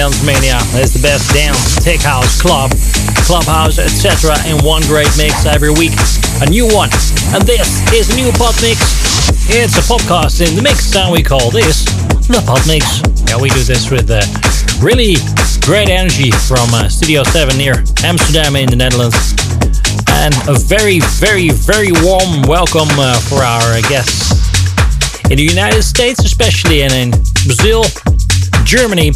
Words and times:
Dance 0.00 0.24
Mania. 0.24 0.56
It's 0.80 0.96
the 0.96 1.04
best 1.04 1.28
dance, 1.36 1.76
tech 1.84 2.00
house, 2.00 2.40
club, 2.40 2.72
clubhouse, 3.28 3.76
etc. 3.76 4.32
in 4.48 4.56
one 4.64 4.80
great 4.88 5.12
mix 5.20 5.44
every 5.44 5.68
week. 5.68 5.92
A 6.40 6.48
new 6.48 6.64
one. 6.72 6.88
And 7.36 7.44
this 7.44 7.84
is 7.92 8.08
a 8.08 8.16
new 8.16 8.32
pod 8.40 8.56
mix. 8.64 8.80
It's 9.52 9.76
a 9.76 9.84
podcast 9.84 10.40
in 10.40 10.56
the 10.56 10.64
mix, 10.64 10.96
and 10.96 11.12
we 11.12 11.20
call 11.22 11.52
this 11.52 11.84
the 12.32 12.40
pod 12.48 12.64
mix. 12.64 13.04
Yeah, 13.28 13.36
we 13.36 13.52
do 13.52 13.60
this 13.60 13.92
with 13.92 14.08
uh, 14.08 14.24
really 14.80 15.20
great 15.68 15.92
energy 15.92 16.32
from 16.48 16.72
uh, 16.72 16.88
Studio 16.88 17.20
7 17.20 17.52
near 17.60 17.84
Amsterdam 18.00 18.56
in 18.56 18.72
the 18.72 18.80
Netherlands. 18.80 19.36
And 20.24 20.32
a 20.48 20.56
very, 20.56 21.04
very, 21.20 21.52
very 21.52 21.92
warm 22.00 22.48
welcome 22.48 22.88
uh, 22.96 23.20
for 23.28 23.44
our 23.44 23.84
guests 23.84 24.32
in 25.28 25.36
the 25.36 25.44
United 25.44 25.84
States, 25.84 26.24
especially, 26.24 26.88
and 26.88 26.92
in 26.96 27.10
Brazil, 27.44 27.84
Germany, 28.64 29.12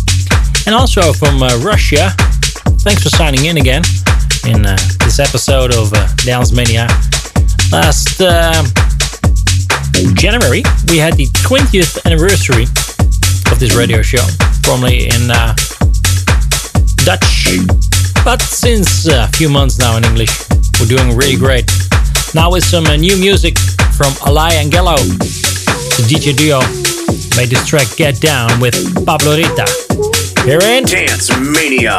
and 0.66 0.75
also 0.75 1.12
from 1.12 1.42
uh, 1.42 1.56
Russia. 1.58 2.10
Thanks 2.80 3.02
for 3.02 3.08
signing 3.10 3.47
in 3.47 3.56
again 3.56 3.82
in 4.47 4.64
uh, 4.64 4.76
this 5.00 5.19
episode 5.19 5.75
of 5.75 5.92
uh, 5.92 6.06
Dance 6.25 6.52
Mania. 6.52 6.86
Last 7.72 8.20
uh, 8.20 8.62
January, 10.14 10.62
we 10.88 10.98
had 10.98 11.14
the 11.14 11.26
20th 11.44 12.04
anniversary 12.04 12.64
of 13.53 13.58
this 13.58 13.74
radio 13.74 14.03
show, 14.03 14.24
formerly 14.64 15.06
in 15.06 15.30
uh, 15.30 15.54
Dutch, 17.04 17.48
but 18.24 18.41
since 18.42 19.06
a 19.06 19.28
few 19.28 19.48
months 19.48 19.78
now 19.78 19.97
in 19.97 20.04
English, 20.04 20.33
we're 20.80 20.86
doing 20.86 21.16
really 21.16 21.36
great. 21.36 21.71
Now 22.34 22.50
with 22.50 22.65
some 22.65 22.86
uh, 22.86 22.97
new 22.97 23.16
music 23.16 23.59
from 23.97 24.12
Alai 24.27 24.53
Angelo 24.53 24.97
the 25.97 26.03
DJ 26.09 26.36
duo 26.36 26.59
made 27.36 27.50
this 27.50 27.65
track 27.68 27.86
Get 27.97 28.21
Down 28.21 28.59
with 28.60 28.74
Pablo 29.06 29.36
Rita. 29.36 30.34
Here 30.44 30.60
in 30.60 30.84
Dance 30.84 31.30
Mania. 31.38 31.98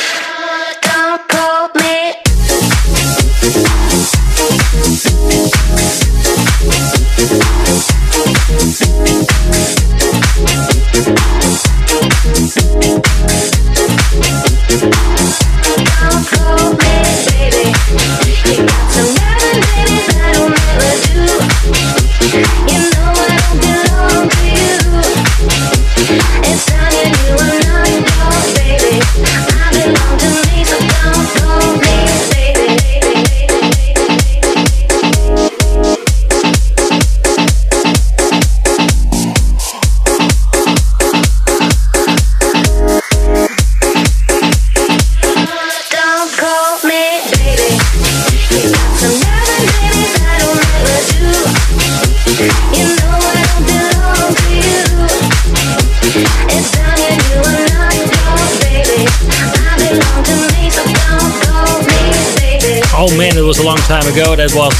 Oh 63.03 63.09
man, 63.17 63.35
it 63.35 63.41
was 63.41 63.57
a 63.57 63.65
long 63.65 63.81
time 63.89 64.05
ago. 64.05 64.37
That 64.37 64.53
was 64.53 64.77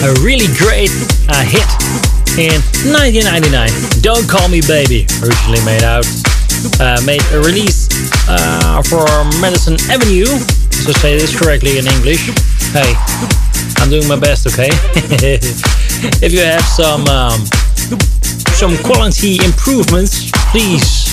a 0.00 0.16
really 0.24 0.48
great 0.56 0.88
uh, 1.28 1.44
hit 1.44 1.68
in 2.40 2.64
1999. 2.96 3.68
Don't 4.00 4.24
Call 4.24 4.48
Me 4.48 4.64
Baby, 4.64 5.04
originally 5.20 5.60
made 5.68 5.84
out, 5.84 6.08
uh, 6.80 6.96
made 7.04 7.20
a 7.36 7.44
release 7.44 7.92
uh, 8.24 8.80
for 8.88 9.04
Madison 9.36 9.76
Avenue. 9.92 10.24
So 10.72 10.96
say 10.96 11.20
this 11.20 11.36
correctly 11.36 11.76
in 11.76 11.84
English. 11.92 12.32
Hey, 12.72 12.96
I'm 13.84 13.92
doing 13.92 14.08
my 14.08 14.16
best, 14.16 14.48
okay? 14.48 14.72
if 16.24 16.32
you 16.32 16.40
have 16.40 16.64
some 16.64 17.04
um, 17.12 17.44
some 18.56 18.80
quality 18.80 19.44
improvements, 19.44 20.32
please 20.48 21.03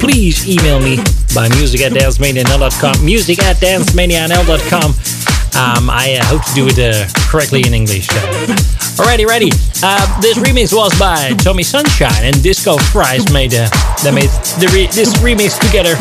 please 0.00 0.48
email 0.48 0.80
me 0.80 0.96
by 1.34 1.48
music 1.60 1.82
at 1.82 1.92
dancemania.com. 1.92 3.04
Music 3.04 3.38
at 3.44 3.56
dancemania.com. 3.56 4.90
Um, 5.60 5.90
I 5.90 6.16
uh, 6.16 6.24
hope 6.24 6.42
to 6.46 6.54
do 6.54 6.66
it 6.66 6.78
uh, 6.80 7.06
correctly 7.28 7.62
in 7.66 7.74
English. 7.74 8.08
Alrighty, 8.96 9.26
ready. 9.26 9.50
Uh, 9.84 10.20
this 10.20 10.38
remix 10.38 10.74
was 10.74 10.96
by 10.98 11.32
Tommy 11.44 11.62
Sunshine 11.62 12.24
and 12.24 12.42
Disco 12.42 12.78
Fries 12.78 13.30
made 13.32 13.52
uh, 13.54 13.68
they 14.02 14.10
made 14.10 14.30
the 14.56 14.70
re 14.72 14.86
this 14.88 15.12
remix 15.20 15.60
together, 15.60 15.94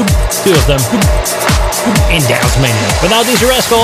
two 0.44 0.56
of 0.56 0.66
them 0.66 0.80
in 2.08 2.24
Dance 2.24 2.56
Mania. 2.64 2.88
Without 3.04 3.26
these 3.26 3.44
rascal. 3.44 3.84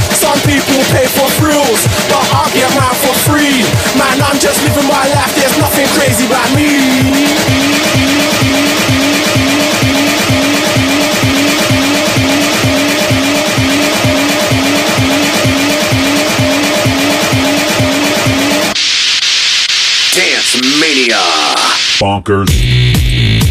Some 0.21 0.37
people 0.45 0.77
pay 0.93 1.07
for 1.17 1.27
thrills, 1.41 1.81
but 2.07 2.21
I 2.29 2.45
get 2.53 2.69
mine 2.77 2.93
for 3.01 3.15
free. 3.25 3.65
Man, 3.97 4.21
I'm 4.21 4.37
just 4.37 4.61
living 4.61 4.87
my 4.87 5.01
life, 5.09 5.33
there's 5.33 5.57
nothing 5.57 5.87
crazy 5.97 6.27
about 6.27 6.45
me. 6.53 6.69
Dance 20.13 20.53
Mania. 20.79 21.17
Bonkers. 21.99 23.50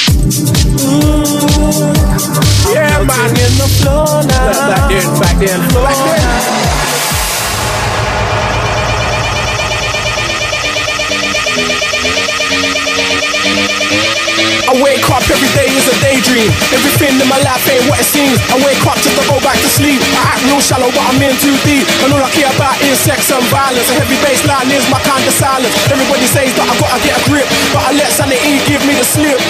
Mm, 0.21 1.95
yeah, 2.73 3.03
man, 3.03 3.29
in 3.31 3.53
the 3.57 3.67
floor 3.81 4.21
now. 4.23 4.69
Back 4.69 4.89
then, 4.89 5.19
back 5.19 5.37
then, 5.39 5.59
back 5.73 5.97
then. 5.97 6.90
I 14.71 14.79
wake 14.79 15.03
up 15.11 15.19
every 15.27 15.51
day 15.51 15.67
is 15.67 15.83
a 15.83 15.95
daydream. 15.99 16.47
Everything 16.71 17.19
in 17.19 17.27
my 17.27 17.35
life 17.43 17.59
ain't 17.67 17.83
what 17.91 17.99
it 17.99 18.07
seems. 18.07 18.39
I 18.47 18.55
wake 18.63 18.79
up 18.87 18.95
just 19.03 19.19
to 19.19 19.23
go 19.27 19.35
back 19.43 19.59
to 19.59 19.67
sleep. 19.67 19.99
I 20.15 20.31
act 20.31 20.47
real 20.47 20.63
shallow, 20.63 20.87
but 20.95 21.03
I'm 21.11 21.19
in 21.19 21.35
too 21.43 21.51
deep. 21.67 21.83
And 22.07 22.15
all 22.15 22.23
I 22.23 22.31
care 22.31 22.47
about 22.55 22.79
is 22.87 22.95
sex 22.95 23.35
and 23.35 23.43
violence. 23.51 23.91
A 23.91 23.99
heavy 23.99 24.15
baseline 24.23 24.71
is 24.71 24.87
my 24.87 25.03
kind 25.03 25.27
of 25.27 25.35
silence. 25.35 25.75
Everybody 25.91 26.23
says 26.23 26.55
that 26.55 26.71
I 26.71 26.73
gotta 26.79 27.03
get 27.03 27.19
a 27.19 27.23
grip, 27.27 27.47
but 27.75 27.83
I 27.83 27.91
let 27.99 28.15
sanity 28.15 28.63
give 28.63 28.79
me 28.87 28.95
the 28.95 29.03
slip. 29.03 29.43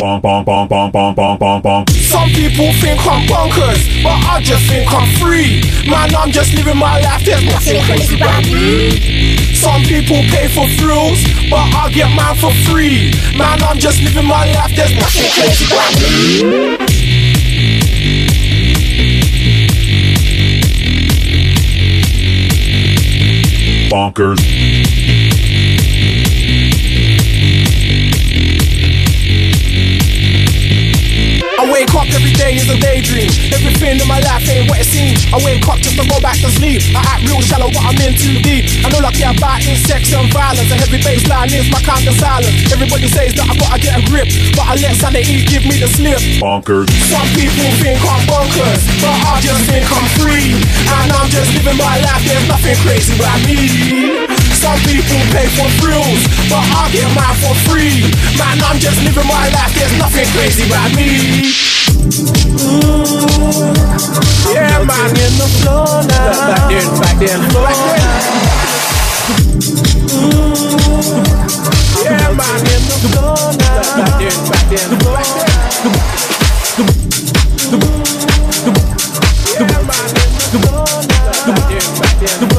Bonk, 0.00 0.22
bonk, 0.22 0.44
bonk, 0.44 0.68
bonk, 0.68 0.92
bonk, 0.92 1.14
bonk, 1.16 1.38
bonk, 1.38 1.62
bonk. 1.62 1.90
Some 1.90 2.28
people 2.30 2.72
think 2.82 3.00
I'm 3.06 3.26
bonkers, 3.26 4.02
but 4.02 4.18
I 4.26 4.40
just 4.42 4.66
think 4.66 4.92
I'm 4.92 5.08
free. 5.16 5.62
Man, 5.88 6.14
I'm 6.14 6.30
just 6.30 6.52
living 6.54 6.76
my 6.76 7.00
life, 7.00 7.24
there's 7.24 7.44
nothing 7.44 7.80
crazy 7.84 8.16
about 8.16 8.44
me. 8.44 9.54
Some 9.54 9.82
people 9.82 10.20
pay 10.34 10.48
for 10.48 10.68
thrills, 10.76 11.22
but 11.48 11.64
I 11.74 11.90
get 11.92 12.10
mine 12.14 12.36
for 12.36 12.52
free. 12.68 13.12
Man, 13.38 13.62
I'm 13.62 13.78
just 13.78 14.02
living 14.02 14.26
my 14.26 14.44
life, 14.52 14.74
there's 14.76 14.94
nothing 14.94 15.30
crazy 15.32 15.64
about 15.64 15.94
me. 16.02 16.76
Bonkers. 23.88 25.15
Wake 31.76 31.92
up 31.92 32.08
every 32.08 32.32
day 32.32 32.56
is 32.56 32.68
a 32.72 32.78
daydream. 32.80 33.28
Everything 33.52 34.00
in 34.00 34.08
my 34.08 34.20
life 34.20 34.48
ain't 34.48 34.64
what 34.70 34.80
it 34.80 34.88
seems. 34.88 35.28
I 35.28 35.36
wake 35.44 35.60
up 35.68 35.76
just 35.84 36.00
to 36.00 36.08
go 36.08 36.16
back 36.24 36.40
to 36.40 36.48
sleep. 36.56 36.80
I 36.96 37.04
act 37.04 37.28
real 37.28 37.40
shallow, 37.44 37.68
but 37.68 37.84
I'm 37.84 37.98
in 38.00 38.16
too 38.16 38.40
deep. 38.40 38.64
I 38.80 38.88
care 39.16 39.32
about 39.32 39.64
is 39.64 39.80
sex 39.88 40.12
and 40.12 40.28
violence. 40.30 40.68
A 40.70 40.76
heavy 40.76 41.00
baseline 41.00 41.48
is 41.50 41.66
my 41.72 41.80
kind 41.80 42.04
of 42.04 42.14
silence. 42.20 42.52
Everybody 42.68 43.08
says 43.08 43.32
that 43.34 43.48
I 43.48 43.54
gotta 43.56 43.80
get 43.80 43.96
a 43.96 44.02
grip, 44.06 44.28
but 44.52 44.68
I 44.68 44.76
let 44.76 44.94
sanity 45.00 45.42
give 45.48 45.64
me 45.64 45.80
the 45.80 45.88
slip. 45.88 46.20
Bonkers. 46.38 46.92
Some 47.08 47.26
people 47.32 47.68
think 47.80 47.98
I'm 48.04 48.22
bonkers, 48.28 48.82
but 49.00 49.16
I 49.16 49.40
just 49.40 49.64
think 49.66 49.88
I'm 49.88 50.06
free. 50.20 50.52
And 51.00 51.08
I'm 51.16 51.28
just 51.32 51.48
living 51.56 51.80
my 51.80 51.96
life, 52.04 52.22
there's 52.28 52.46
nothing 52.46 52.76
crazy 52.84 53.16
about 53.16 53.40
me. 53.48 54.28
Some 54.52 54.78
people 54.84 55.20
pay 55.32 55.48
for 55.56 55.68
thrills, 55.80 56.22
but 56.52 56.62
I 56.62 56.92
get 56.92 57.08
mine 57.16 57.36
for 57.40 57.56
free. 57.66 58.06
Man, 58.36 58.60
I'm 58.62 58.78
just 58.78 59.00
living 59.00 59.26
my 59.26 59.48
life, 59.50 59.72
there's 59.74 59.96
nothing 59.96 60.28
crazy 60.36 60.68
about 60.68 60.92
me. 60.92 61.65
Mm, 62.66 63.74
yeah, 64.54 64.78
man, 64.84 65.10
in 65.10 65.32
the 65.36 65.46
floor 65.58 66.02
now. 66.06 66.30
Back 66.46 66.62
then, 66.70 66.86
back 67.00 67.16
then, 67.18 67.40
back 67.52 67.76
then. 67.86 68.02
Mm, 70.16 70.54
yeah, 72.04 72.28
man, 72.38 72.62
in 72.70 72.82
the 72.86 72.96
floor 73.10 73.50
now. 73.58 73.80
Back 73.98 74.12
then, 74.18 74.36
back 74.50 74.64
then, 74.70 74.90
back 75.02 75.26
then. 75.36 75.50
Yeah, 79.58 79.80
man, 79.88 80.10
in 80.14 80.30
the 80.36 80.58
floor 80.62 80.86
now. 81.10 81.30
Back 81.46 81.62
then, 81.68 81.86
back 82.00 82.14
then, 82.20 82.55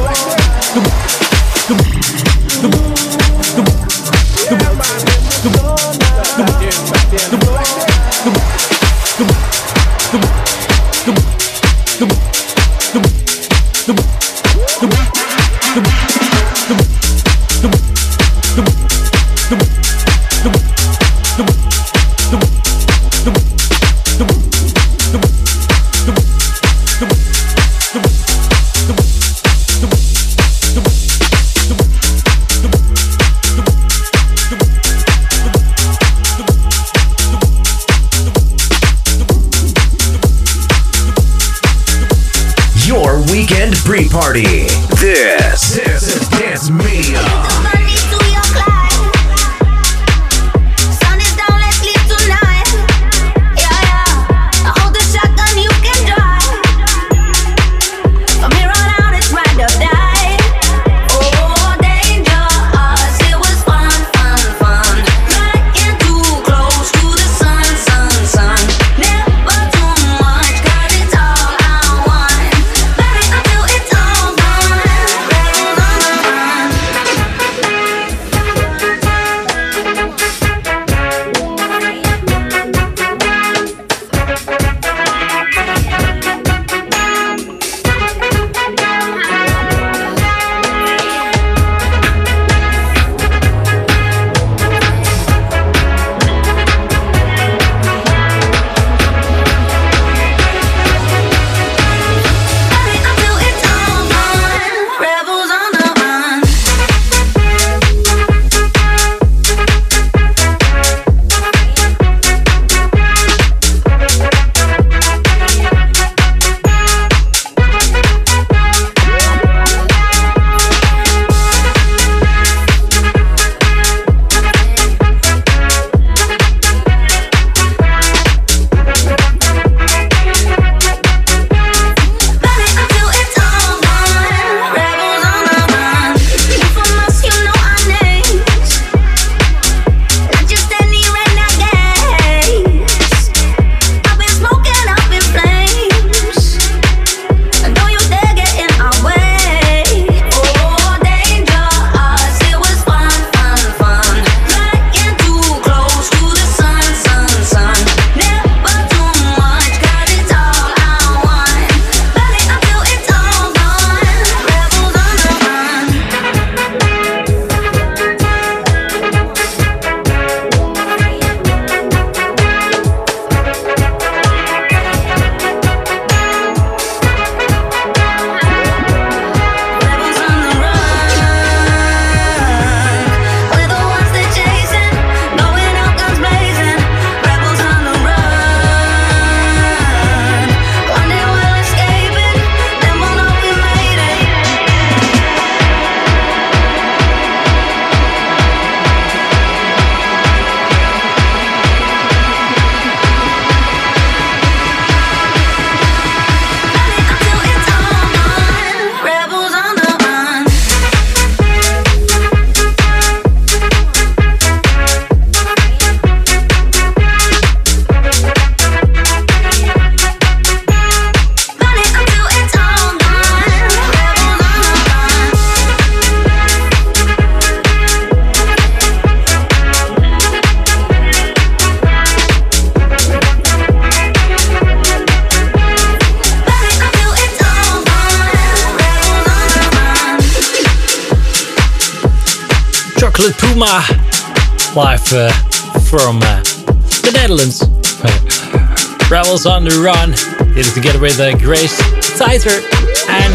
on 249.48 249.64
the 249.64 249.80
Run, 249.80 250.12
did 250.54 250.68
it 250.68 250.74
together 250.74 251.00
with 251.00 251.20
uh, 251.20 251.36
Grace 251.38 251.78
Tighter 252.18 252.60
and 253.08 253.34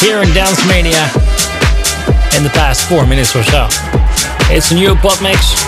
here 0.00 0.22
in 0.22 0.28
Dance 0.32 0.60
Mania 0.68 1.02
in 2.36 2.44
the 2.44 2.50
past 2.54 2.88
four 2.88 3.06
minutes 3.06 3.34
or 3.34 3.42
so. 3.42 3.66
It's 4.54 4.70
a 4.70 4.74
new 4.74 4.94
pop 4.96 5.20
mix. 5.22 5.58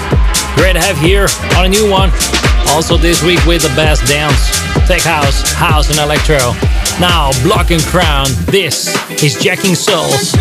Great 0.54 0.74
to 0.74 0.80
have 0.80 0.98
here 0.98 1.26
on 1.58 1.66
a 1.66 1.68
new 1.68 1.90
one. 1.90 2.10
Also 2.70 2.96
this 2.96 3.22
week 3.22 3.44
with 3.46 3.62
the 3.62 3.72
best 3.74 4.06
dance, 4.06 4.50
tech 4.86 5.02
house, 5.02 5.52
house 5.52 5.90
and 5.90 5.98
electro. 5.98 6.38
Now, 7.00 7.30
Block 7.42 7.70
and 7.70 7.82
Crown, 7.82 8.26
this 8.46 8.94
is 9.22 9.36
Jacking 9.42 9.74
Souls. 9.74 10.32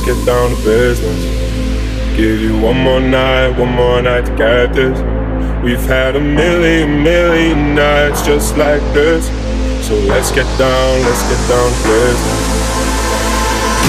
Let's 0.00 0.18
get 0.18 0.26
down 0.26 0.56
to 0.56 0.56
business. 0.64 2.16
Give 2.16 2.40
you 2.40 2.58
one 2.58 2.78
more 2.78 3.00
night, 3.00 3.50
one 3.58 3.72
more 3.74 4.00
night 4.00 4.24
to 4.26 4.36
get 4.36 4.72
this. 4.72 4.98
We've 5.62 5.84
had 5.84 6.16
a 6.16 6.20
million, 6.20 7.02
million 7.02 7.74
nights 7.74 8.24
just 8.24 8.56
like 8.56 8.80
this. 8.94 9.26
So 9.86 9.94
let's 10.08 10.30
get 10.30 10.46
down, 10.58 11.02
let's 11.04 11.22
get 11.28 11.40
down 11.48 11.70
to 11.70 11.82
business. 11.84 12.40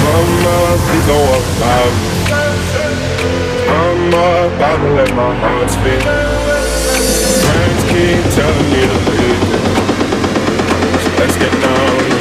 Mama, 0.03 0.77
please 0.83 1.07
don't 1.07 1.23
walk. 1.31 1.45
I'm 3.71 4.07
about 4.09 4.77
to 4.77 4.89
let 4.93 5.15
my 5.15 5.33
heart 5.35 5.69
speak. 5.69 6.03
Friends 7.45 7.83
keep 7.87 8.23
telling 8.35 8.69
me 8.73 8.81
to 8.91 8.99
leave. 9.11 9.43
So 11.03 11.09
let's 11.19 11.37
get 11.37 11.51
down 11.61 12.20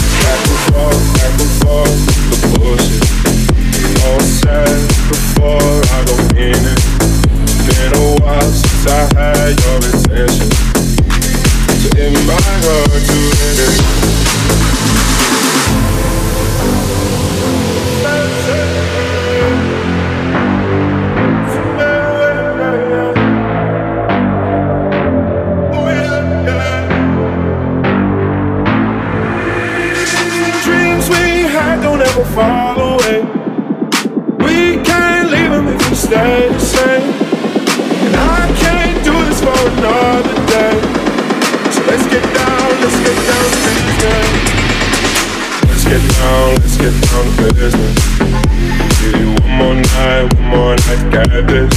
Your 9.51 9.77
attention. 9.79 10.49
So 11.81 11.89
it 11.97 12.13
might 12.25 12.41
hurt 12.41 13.03
to 13.03 13.19
never 13.57 14.20
down, 46.31 46.55
let's 46.55 46.77
get 46.77 46.95
down 47.07 47.25
to 47.35 47.53
business. 47.53 47.97
Give 48.99 49.15
you 49.19 49.29
one 49.43 49.55
more 49.59 49.75
night, 49.75 50.33
one 50.35 50.47
more 50.51 50.75
night, 50.87 51.03
got 51.11 51.27
this. 51.47 51.73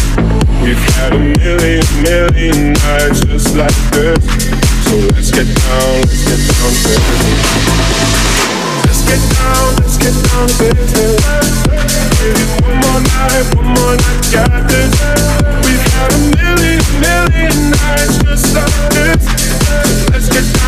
We've 0.62 0.84
had 0.94 1.12
a 1.12 1.20
million, 1.42 1.84
million 2.02 2.72
nights 2.72 3.20
just 3.26 3.56
like 3.56 3.74
this. 3.90 4.22
So 4.86 4.94
let's 5.14 5.30
get 5.30 5.48
down, 5.50 5.94
let's 6.06 6.24
get 6.28 6.38
down 6.38 6.70
to 6.70 6.86
business. 6.86 7.40
Let's 8.84 9.02
get 9.08 9.22
down, 9.34 9.68
let's 9.80 9.96
get 9.98 10.14
down 10.28 10.46
to 10.46 10.54
business. 10.62 11.54
Give 12.20 12.36
you 12.38 12.48
one 12.62 12.78
more 12.82 13.00
night, 13.02 13.46
one 13.58 13.70
more 13.74 13.96
night, 13.98 14.22
got 14.30 14.54
this. 14.70 14.92
We've 15.66 15.86
had 15.94 16.10
a 16.14 16.20
million, 16.38 16.80
million 17.02 17.56
nights 17.74 18.16
just 18.22 18.48
like 18.54 18.76
this. 18.94 19.22
Let's 20.12 20.28
get 20.30 20.46
down, 20.54 20.63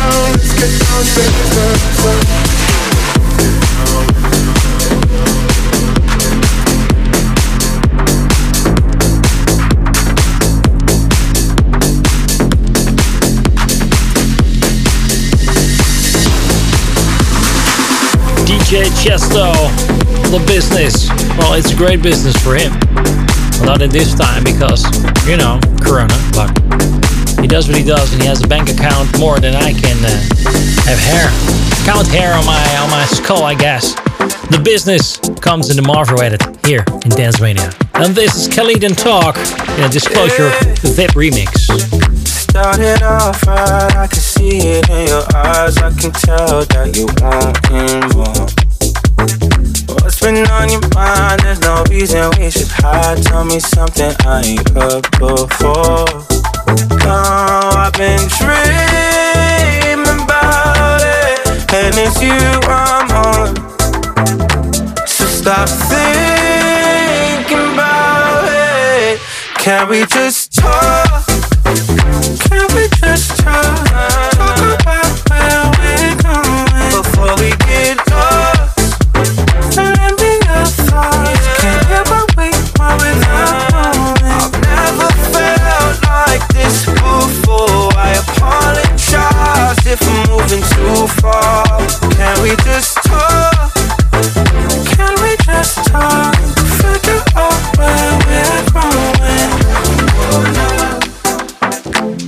DJ 19.07 19.15
Tiësto, 19.15 20.31
the 20.31 20.43
business. 20.45 21.07
Well, 21.37 21.53
it's 21.53 21.71
a 21.71 21.75
great 21.75 22.01
business 22.01 22.35
for 22.43 22.55
him. 22.55 22.73
Not 23.63 23.81
at 23.81 23.91
this 23.91 24.13
time 24.13 24.43
because, 24.43 24.83
you 25.25 25.37
know, 25.37 25.61
Corona, 25.81 26.13
but 26.35 26.51
he 27.39 27.47
does 27.47 27.69
what 27.69 27.77
he 27.77 27.83
does 27.83 28.11
and 28.11 28.21
he 28.21 28.27
has 28.27 28.43
a 28.43 28.47
bank 28.47 28.69
account 28.69 29.17
more 29.17 29.39
than 29.39 29.55
I 29.55 29.71
can 29.71 29.97
uh, 30.03 30.09
have 30.83 30.99
hair. 30.99 31.31
Count 31.85 32.07
hair 32.07 32.33
on 32.33 32.45
my 32.45 32.59
on 32.83 32.89
my 32.89 33.05
skull, 33.05 33.43
I 33.43 33.55
guess. 33.55 33.95
The 34.51 34.59
business 34.61 35.17
comes 35.39 35.69
in 35.69 35.77
the 35.77 35.83
Marvel 35.83 36.21
edit 36.21 36.43
here 36.65 36.83
in 37.05 37.11
Dance 37.11 37.39
Mania. 37.39 37.71
And 37.93 38.13
this 38.13 38.35
is 38.35 38.53
Khalid 38.53 38.83
and 38.83 38.97
Talk 38.97 39.37
in 39.77 39.83
a 39.85 39.89
Disclosure 39.89 40.51
VIP 40.83 41.11
remix. 41.15 41.69
started 42.49 43.01
off 43.03 43.41
right, 43.47 43.95
I 43.95 44.07
can 44.07 44.19
see 44.19 44.57
it 44.57 44.89
in 44.89 45.07
your 45.07 45.23
eyes. 45.33 45.77
I 45.77 45.91
can 45.95 46.11
tell 46.11 46.65
that 46.65 46.91
you 46.97 47.07
want 47.23 48.13
more. 48.13 48.66
What's 50.07 50.21
been 50.21 50.47
on 50.51 50.69
your 50.69 50.79
mind? 50.95 51.41
There's 51.41 51.59
no 51.59 51.83
reason 51.89 52.31
we 52.39 52.49
should 52.49 52.69
hide. 52.69 53.21
Tell 53.23 53.43
me 53.43 53.59
something 53.59 54.15
I 54.25 54.41
ain't 54.41 54.69
heard 54.69 55.03
before. 55.19 56.07
No, 57.03 57.19
I've 57.75 57.91
been 57.91 58.23
dreaming 58.39 60.07
about 60.23 61.01
it, 61.03 61.73
and 61.73 61.93
it's 61.97 62.21
you 62.23 62.39
I'm 62.71 63.11
on. 63.11 63.55
So 65.05 65.25
stop 65.25 65.67
thinking 65.91 67.73
about 67.73 68.47
it. 68.47 69.19
Can 69.55 69.89
we 69.89 70.05
just 70.05 70.53
talk? 70.53 71.27
Can 72.47 72.65
we 72.73 72.87
just? 73.01 73.35
Talk 73.39 73.86
if 89.89 90.01
I'm 90.03 90.29
moving 90.29 90.63
too 90.75 91.07
far. 91.21 91.63
Can 92.11 92.35
we 92.43 92.51
just 92.67 92.97
talk? 93.03 93.71
Can 94.95 95.13
we 95.23 95.35
just 95.45 95.85
talk? 95.87 96.35
Figure 96.81 97.23
out 97.35 97.61
where 97.77 98.13
we're 98.27 98.63
going. 98.75 99.51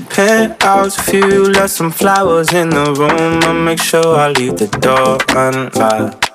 Penthouse 0.09 0.97
view, 1.09 1.51
left 1.51 1.71
some 1.71 1.91
flowers 1.91 2.53
in 2.53 2.69
the 2.69 2.93
room. 2.93 3.43
I'll 3.43 3.53
make 3.53 3.81
sure 3.81 4.15
I 4.15 4.31
leave 4.31 4.57
the 4.57 4.67
door 4.67 5.17
unlocked. 5.35 6.31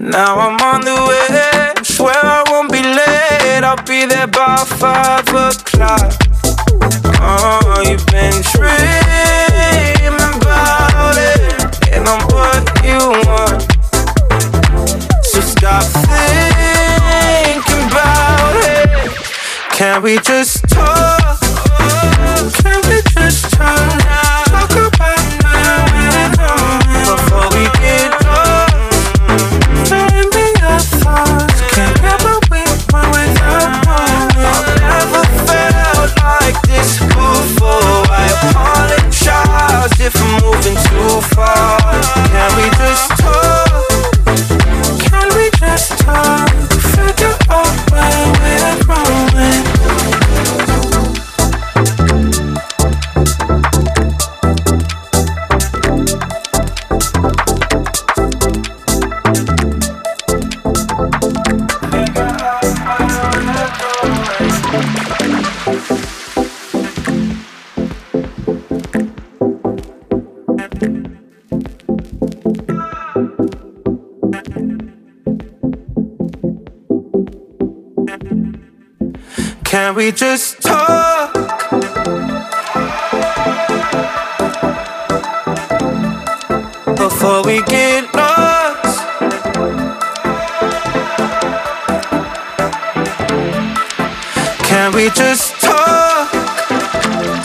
Now 0.00 0.38
I'm 0.38 0.58
on 0.60 0.80
the 0.82 0.96
way. 1.08 1.84
Swear 1.84 2.16
I 2.16 2.44
won't 2.48 2.72
be 2.72 2.82
late. 2.82 3.62
I'll 3.62 3.82
be 3.84 4.06
there 4.06 4.26
by 4.26 4.56
five 4.64 5.28
o'clock. 5.28 6.27
Oh, 7.20 7.82
you've 7.84 8.06
been 8.06 8.42
it, 11.18 11.88
and 11.92 12.08
I'm 12.08 12.22
what 12.28 12.64
you 12.84 12.98
want. 13.26 13.62
So 15.24 15.40
stop 15.40 15.84
it. 15.94 16.38
Can 19.78 20.02
we 20.02 20.18
just 20.18 20.68
talk? 20.68 21.27
Far. 41.38 41.77
Can 79.88 79.94
we 79.94 80.12
just 80.12 80.60
talk? 80.60 81.32
Before 86.94 87.42
we 87.42 87.62
get 87.62 88.14
lost. 88.14 88.98
Can 94.68 94.92
we 94.92 95.08
just 95.08 95.58
talk? 95.62 96.32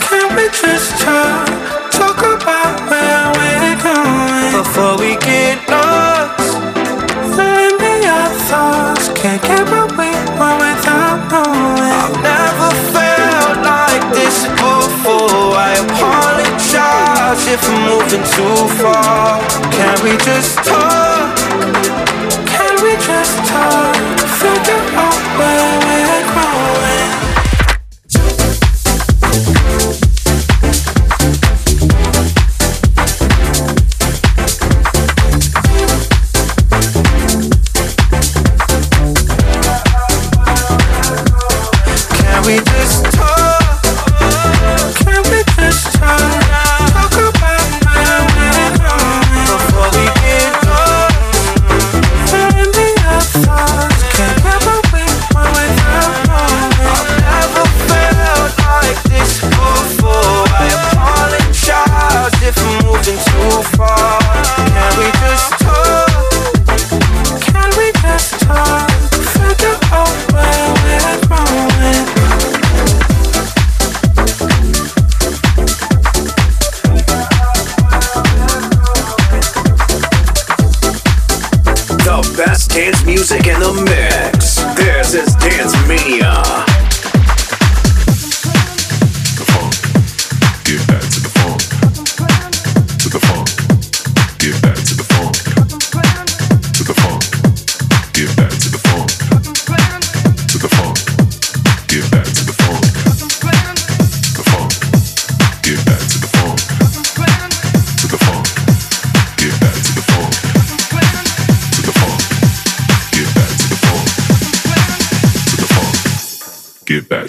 Can 0.02 0.36
we 0.36 0.46
just 0.50 1.00
talk? 1.00 1.48
Talk 1.92 2.18
about 2.18 2.90
where 2.90 3.32
we're 3.38 3.82
going 3.82 4.62
before 4.62 4.98
we 4.98 5.16
get 5.16 5.63
Moving 18.14 18.30
too 18.30 18.68
far. 18.80 19.40
Can 19.72 20.04
we 20.04 20.16
just 20.18 20.58
talk? 20.58 21.03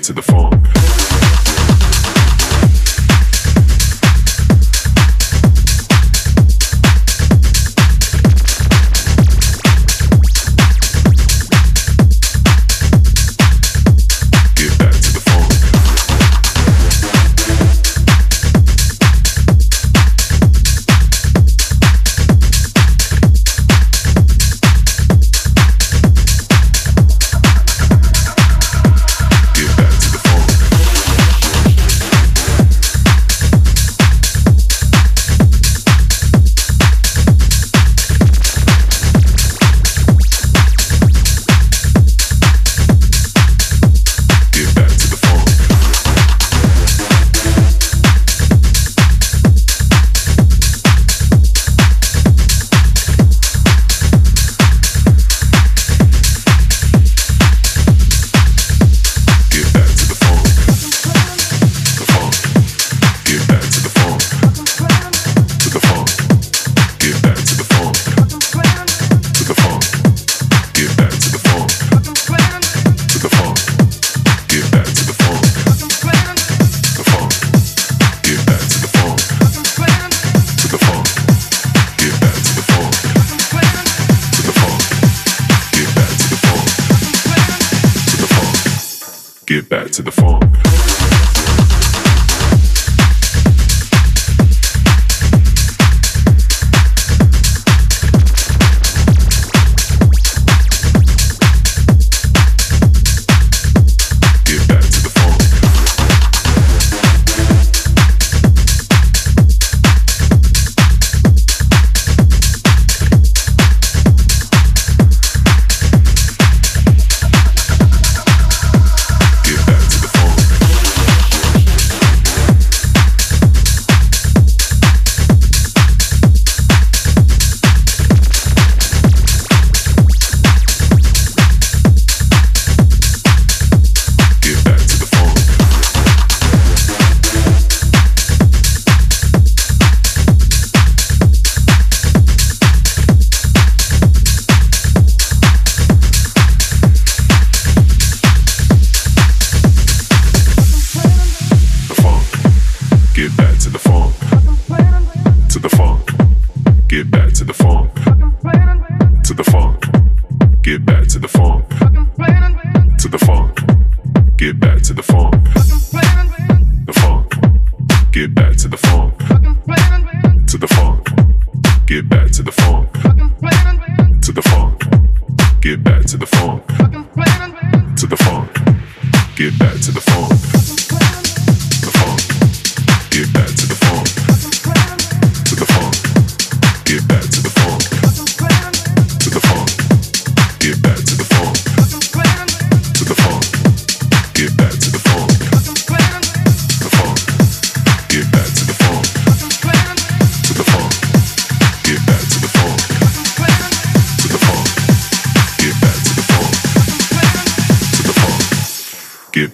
To 0.06 0.14
the 0.14 0.22
funk. 0.22 0.85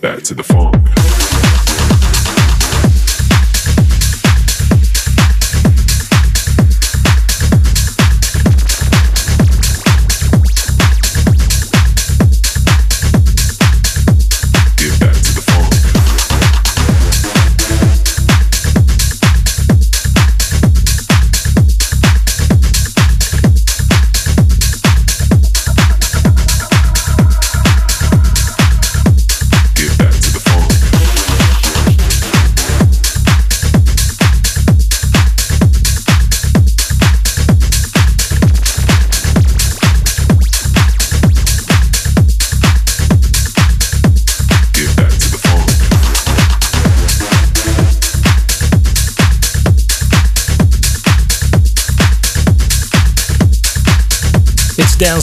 Back 0.02 0.24
to 0.24 0.34
the 0.34 0.44
funk. 0.44 1.31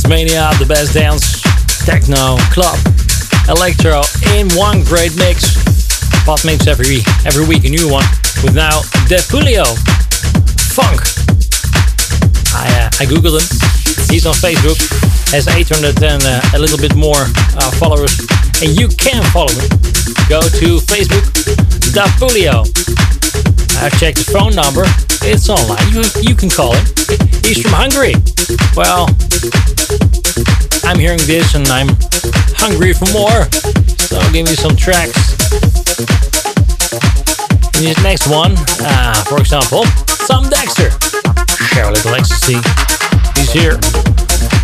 Mania, 0.08 0.48
the 0.58 0.64
best 0.64 0.94
dance, 0.94 1.42
techno, 1.84 2.40
club, 2.48 2.80
electro 3.44 4.00
in 4.32 4.48
one 4.56 4.80
great 4.82 5.12
mix. 5.20 5.44
Pop 6.24 6.40
mix 6.48 6.66
every 6.66 7.04
every 7.28 7.44
week 7.44 7.64
a 7.64 7.68
new 7.68 7.92
one 7.92 8.08
with 8.40 8.56
now 8.56 8.80
Depulio 9.04 9.68
Funk. 10.72 11.04
I 12.56 12.64
uh, 12.80 12.88
I 12.96 13.04
googled 13.04 13.36
him. 13.36 13.48
He's 14.08 14.24
on 14.24 14.32
Facebook, 14.40 14.80
has 15.28 15.46
800 15.46 16.00
and 16.02 16.24
uh, 16.24 16.56
a 16.56 16.58
little 16.58 16.78
bit 16.78 16.96
more 16.96 17.28
uh, 17.60 17.70
followers, 17.76 18.16
and 18.64 18.72
you 18.72 18.88
can 18.88 19.20
follow 19.36 19.52
him. 19.52 19.68
Go 20.32 20.40
to 20.40 20.80
Facebook, 20.88 21.28
Depulio. 21.92 22.64
I've 23.84 23.92
checked 24.00 24.18
his 24.24 24.28
phone 24.32 24.56
number. 24.56 24.88
It's 25.20 25.48
online. 25.52 25.84
You 25.92 26.00
you 26.24 26.34
can 26.34 26.48
call 26.48 26.72
him. 26.72 26.86
He's 27.44 27.60
from 27.60 27.76
Hungary. 27.76 28.16
Well, 28.72 29.12
I'm 30.88 30.98
hearing 30.98 31.20
this 31.26 31.54
and 31.54 31.68
I'm 31.68 31.88
hungry 32.56 32.94
for 32.94 33.04
more. 33.12 33.44
So 34.08 34.16
I'll 34.16 34.32
give 34.32 34.48
me 34.48 34.56
some 34.56 34.74
tracks. 34.74 35.36
In 37.76 37.84
this 37.84 38.02
next 38.02 38.26
one, 38.26 38.54
uh, 38.80 39.22
for 39.24 39.36
example, 39.36 39.84
Sam 40.24 40.48
Dexter. 40.48 40.88
Little 41.76 42.14
ecstasy. 42.14 42.56
He's 43.36 43.52
here. 43.52 43.74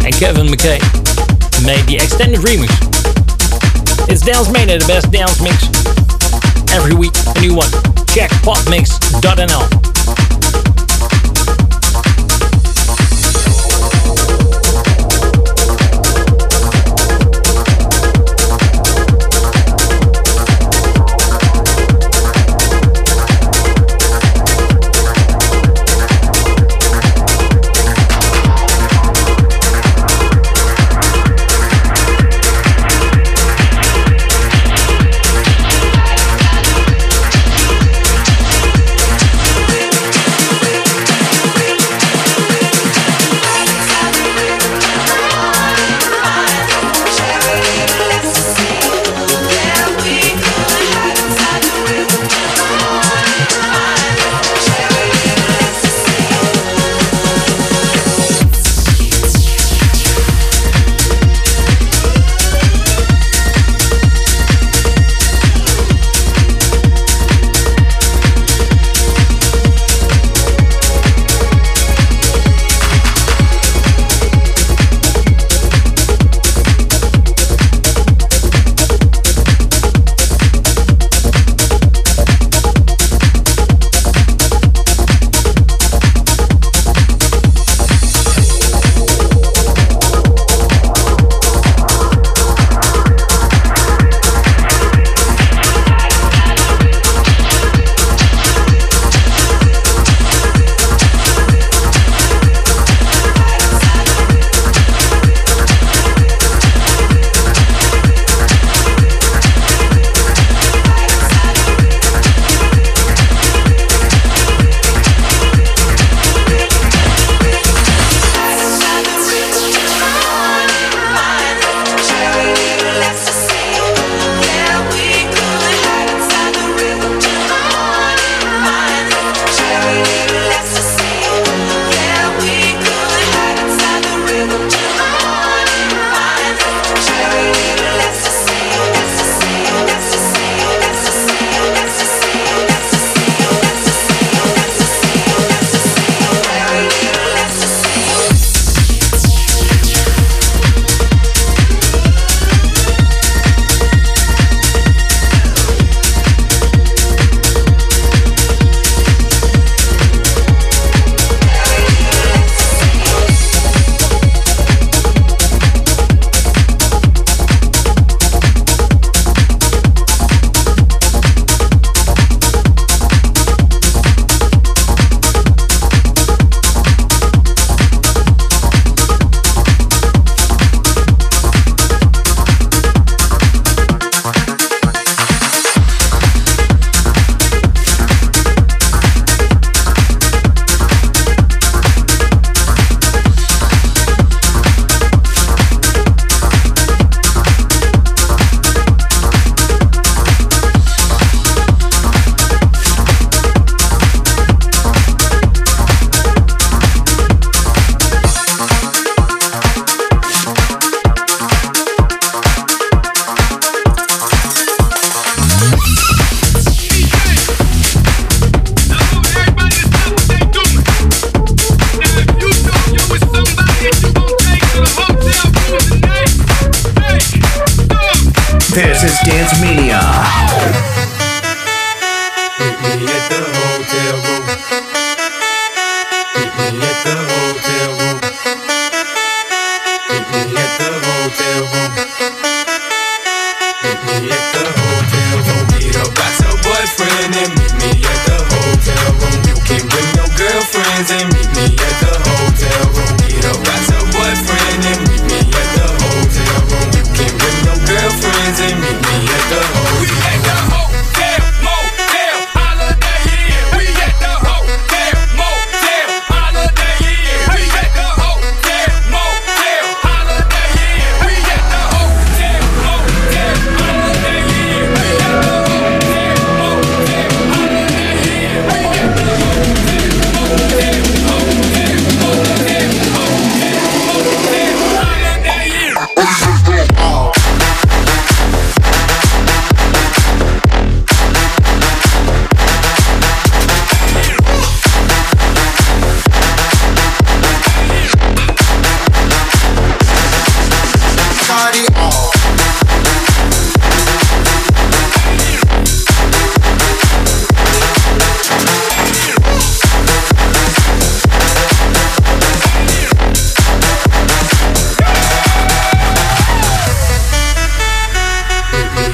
And 0.00 0.14
Kevin 0.16 0.46
McKay 0.48 0.80
made 1.64 1.84
the 1.84 1.96
extended 1.96 2.40
remix. 2.40 2.72
It's 4.08 4.22
Dance 4.22 4.50
Mania, 4.50 4.78
the 4.78 4.86
best 4.86 5.12
dance 5.12 5.40
mix. 5.42 5.68
Every 6.72 6.94
week, 6.94 7.12
a 7.36 7.40
new 7.40 7.54
one. 7.54 7.70
Check 8.08 8.30
popmix.nl. 8.42 9.93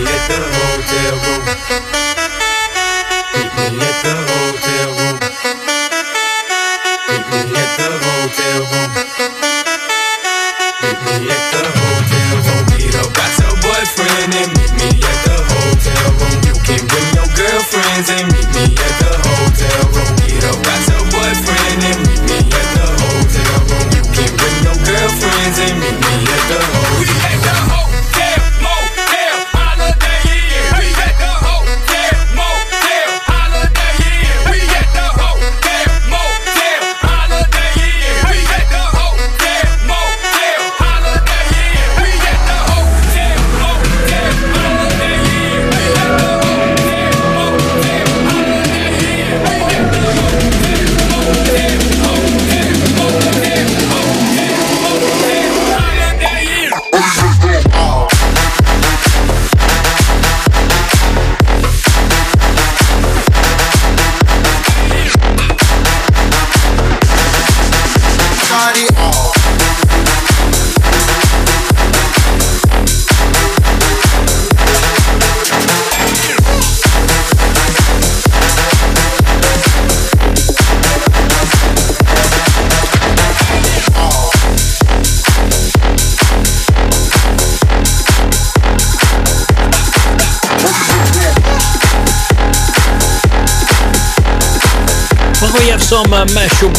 at 0.06 0.22
the 0.28 0.38
hotel 0.54 1.14
room. 1.24 1.42
Me 3.66 3.76
at 3.86 4.02
the 4.04 4.19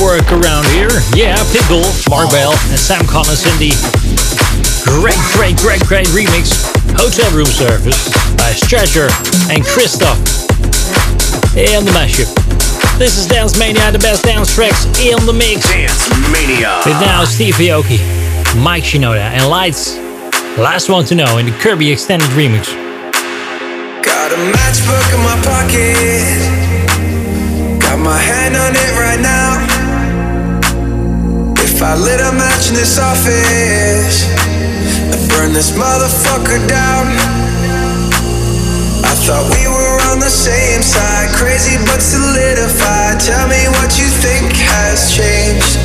work 0.01 0.25
around 0.33 0.65
here. 0.73 0.89
Yeah, 1.13 1.37
Pitbull, 1.53 1.85
Mark 2.09 2.31
Bell, 2.31 2.57
and 2.73 2.79
Sam 2.79 3.05
Collins 3.05 3.45
in 3.45 3.53
the 3.61 3.71
great, 4.83 5.21
great, 5.37 5.55
great, 5.61 5.81
great 5.85 6.07
remix 6.09 6.49
Hotel 6.97 7.29
Room 7.37 7.45
Service 7.45 8.09
by 8.35 8.51
Stretcher 8.51 9.07
and 9.53 9.63
Christoph 9.63 10.17
in 11.55 11.85
the 11.85 11.93
mashup. 11.93 12.27
This 12.97 13.17
is 13.17 13.27
Dance 13.27 13.57
Mania, 13.57 13.91
the 13.91 13.99
best 13.99 14.23
dance 14.23 14.53
tracks 14.53 14.85
in 14.99 15.23
the 15.25 15.33
mix. 15.33 15.69
Dance 15.69 16.09
Mania. 16.33 16.81
With 16.85 16.99
now 17.01 17.23
Steve 17.23 17.55
Aoki, 17.55 18.01
Mike 18.61 18.83
Shinoda, 18.83 19.21
and 19.21 19.47
Lights. 19.49 19.97
Last 20.57 20.89
one 20.89 21.05
to 21.05 21.15
know 21.15 21.37
in 21.37 21.45
the 21.45 21.51
Kirby 21.59 21.91
extended 21.91 22.27
remix. 22.29 22.73
Got 24.03 24.31
a 24.31 24.37
matchbook 24.49 25.13
in 25.13 25.21
my 25.21 25.37
pocket 25.45 26.71
Got 27.79 27.99
my 27.99 28.17
hand 28.17 28.55
on 28.55 28.73
it 28.73 28.93
right 28.99 29.19
now. 29.19 29.70
I 31.82 31.97
lit 31.97 32.21
a 32.21 32.32
match 32.32 32.69
in 32.69 32.75
this 32.75 33.01
office, 33.01 34.29
I'd 35.09 35.23
burn 35.34 35.51
this 35.51 35.73
motherfucker 35.73 36.61
down. 36.69 37.09
I 39.01 39.13
thought 39.25 39.49
we 39.49 39.65
were 39.65 39.97
on 40.13 40.21
the 40.21 40.29
same 40.29 40.86
side, 40.86 41.34
crazy 41.34 41.82
but 41.89 41.97
solidified. 41.97 43.17
Tell 43.19 43.49
me 43.49 43.65
what 43.82 43.97
you 43.97 44.05
think 44.05 44.53
has 44.61 45.09
changed. 45.09 45.82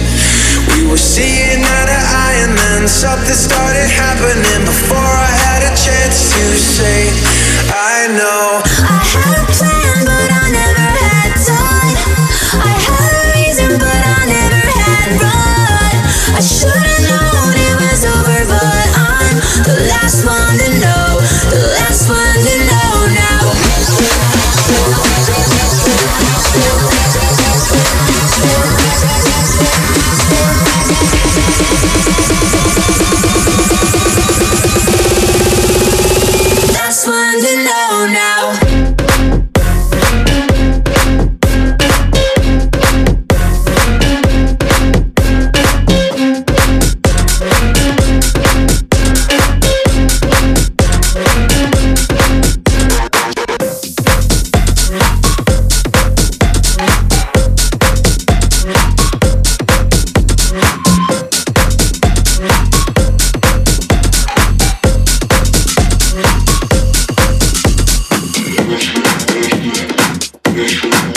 We 0.76 0.84
were 0.84 1.00
seeing 1.00 1.64
eye 1.64 1.86
to 1.88 2.00
eye, 2.12 2.44
and 2.44 2.52
then 2.52 2.88
something 2.88 3.32
started 3.32 3.88
happening 3.88 4.68
before 4.68 5.00
I 5.00 5.32
had 5.48 5.64
a 5.64 5.72
chance 5.80 6.28
to 6.36 6.44
say, 6.60 7.08
I 7.72 8.12
know. 8.12 8.60
I 8.84 9.00
had 9.00 9.48
a 9.48 9.85
I 16.46 16.75
Congratulations. 70.56 71.15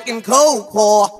Fucking 0.00 0.22
cold 0.22 0.66
core. 0.68 1.19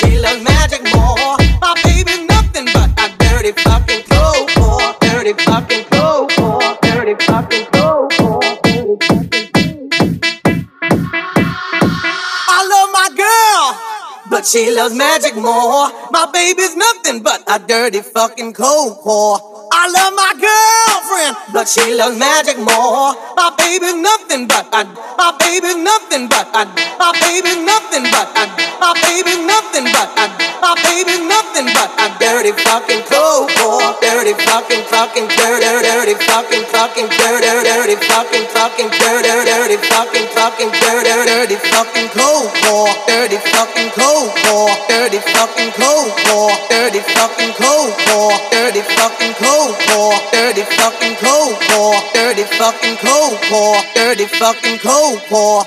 She 0.00 0.18
loves 0.18 0.42
magic 0.42 0.82
more. 0.94 1.36
My 1.60 1.74
baby 1.84 2.24
nothing 2.24 2.66
but 2.72 2.90
a 2.98 3.12
dirty 3.18 3.52
fucking 3.52 4.04
cobor, 4.04 4.96
dirty 5.00 5.34
fucking 5.34 5.84
cobor, 5.90 6.78
dirty 6.80 7.14
fucking 7.26 7.66
cob 7.66 8.12
I 12.48 12.60
love 12.72 12.90
my 12.92 13.08
girl, 13.14 14.30
but 14.30 14.46
she 14.46 14.74
loves 14.74 14.94
magic 14.94 15.34
more. 15.34 15.90
My 16.12 16.30
baby's 16.32 16.76
nothing 16.76 17.22
but 17.22 17.42
a 17.46 17.58
dirty 17.58 18.00
fucking 18.00 18.54
cold 18.54 18.98
core. 18.98 19.59
I 19.72 19.86
love 19.86 20.14
my 20.18 20.32
girlfriend, 20.34 21.34
but 21.54 21.68
she 21.70 21.94
loves 21.94 22.18
magic 22.18 22.58
more. 22.58 23.14
My 23.38 23.54
baby's 23.54 23.94
nothing 23.94 24.50
but 24.50 24.66
a, 24.74 24.82
my 25.14 25.30
baby's 25.38 25.78
nothing 25.78 26.26
but 26.26 26.50
a, 26.50 26.66
my 26.98 27.14
baby's 27.22 27.62
nothing 27.62 28.04
but 28.10 28.28
a, 28.34 28.44
my 28.82 28.92
baby's 29.06 29.38
nothing 29.46 29.86
but 29.94 30.10
a, 30.18 30.26
my 30.60 30.74
baby's 30.84 31.22
nothing 31.22 31.70
but 31.70 31.90
a 32.02 32.06
dirty 32.18 32.50
fucking 32.50 33.02
cold 33.06 33.46
war. 33.62 33.94
Dirty 34.02 34.34
fucking 34.42 34.82
fucking 34.90 35.28
dirty 35.38 35.70
dirty 35.86 36.14
fucking 36.18 36.64
fucking 36.68 37.08
dirty 37.14 37.48
dirty 37.62 37.96
fucking 38.10 38.46
fucking 38.50 38.90
dirty 38.90 39.30
dirty 39.46 39.78
fucking 39.86 40.26
fucking 40.34 40.70
dirty 40.82 41.14
dirty 41.30 41.56
fucking 41.70 42.08
cold 42.10 42.50
war. 42.66 42.90
Dirty 43.06 43.38
fucking 43.54 43.90
cold 43.94 44.34
war. 44.50 44.68
Dirty 44.90 45.22
fucking 45.30 45.70
cold 45.78 46.10
war. 46.26 46.50
Dirty 46.68 47.00
fucking 47.14 47.52
cold 47.54 47.94
war. 48.10 48.34
Dirty 48.50 48.82
fucking 48.82 49.34
cold 49.40 49.69
Dirty 50.32 50.62
fucking 50.62 51.16
cold 51.16 51.56
war. 51.76 51.94
Dirty 52.12 52.42
fucking 52.42 52.96
cold 52.96 53.38
war. 53.50 53.76
Dirty 53.94 54.26
fucking 54.26 54.78
cold 54.78 55.22
war. 55.30 55.66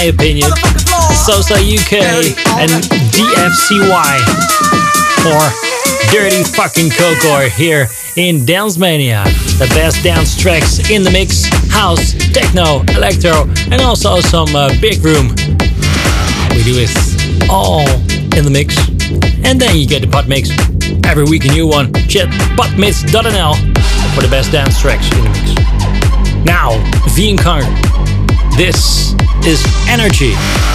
My 0.00 0.06
opinion. 0.06 0.50
Sosa 1.26 1.56
UK 1.56 2.00
and 2.56 2.70
DFCY 3.12 4.16
for 5.20 6.10
Dirty 6.10 6.42
Fucking 6.42 6.88
Coco 6.88 7.50
here 7.50 7.86
in 8.16 8.46
Dance 8.46 8.78
Mania. 8.78 9.24
The 9.58 9.70
best 9.74 10.02
dance 10.02 10.40
tracks 10.40 10.88
in 10.88 11.02
the 11.02 11.10
mix 11.10 11.44
house, 11.68 12.14
techno, 12.32 12.80
electro, 12.96 13.46
and 13.70 13.82
also 13.82 14.20
some 14.20 14.56
uh, 14.56 14.70
big 14.80 15.04
room. 15.04 15.28
We 16.56 16.64
do 16.64 16.80
it 16.80 17.50
all 17.50 17.86
in 18.38 18.44
the 18.46 18.50
mix. 18.50 18.78
And 19.44 19.60
then 19.60 19.76
you 19.76 19.86
get 19.86 20.00
the 20.00 20.08
pop 20.08 20.26
mix. 20.26 20.48
Every 21.04 21.24
week 21.24 21.44
a 21.44 21.48
new 21.48 21.68
one. 21.68 21.92
Check 22.08 22.30
popmix.nl 22.56 23.54
for 24.14 24.22
the 24.22 24.28
best 24.30 24.50
dance 24.50 24.80
tracks 24.80 25.04
in 25.12 25.24
the 25.24 25.28
mix. 25.28 26.46
Now, 26.46 26.78
V 27.10 27.36
Kong. 27.36 27.64
This 28.56 29.09
is 29.46 29.64
Energy. 29.88 30.69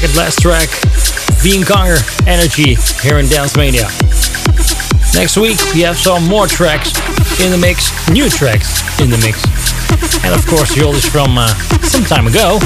second 0.00 0.16
last 0.16 0.40
track, 0.40 0.68
Bean 1.44 1.60
Conger, 1.60 2.00
Energy, 2.24 2.72
here 3.04 3.20
in 3.20 3.28
Dance 3.28 3.52
Mania. 3.52 3.84
Next 5.12 5.36
week, 5.36 5.60
we 5.76 5.84
have 5.84 5.98
some 5.98 6.24
more 6.24 6.46
tracks 6.46 6.96
in 7.44 7.52
the 7.52 7.60
mix, 7.60 7.92
new 8.08 8.30
tracks 8.32 8.80
in 8.96 9.12
the 9.12 9.20
mix. 9.20 9.44
And 10.24 10.32
of 10.32 10.40
course, 10.48 10.72
the 10.72 10.88
oldest 10.88 11.12
from 11.12 11.36
uh, 11.36 11.52
some 11.84 12.04
time 12.04 12.24
ago. 12.24 12.56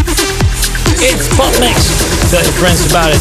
It's 1.02 1.26
PopMix. 1.34 1.74
Tell 2.30 2.44
your 2.44 2.54
friends 2.54 2.86
about 2.86 3.10
it. 3.10 3.18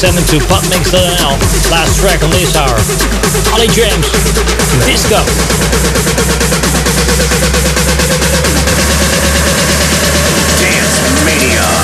Send 0.00 0.16
them 0.16 0.24
to 0.32 0.40
popmix.nl. 0.48 1.36
Last 1.68 2.00
track 2.00 2.24
on 2.24 2.30
this 2.32 2.56
hour. 2.56 2.80
Ollie 3.52 3.68
James, 3.68 4.08
Disco. 4.88 5.20
Radio. 11.26 11.75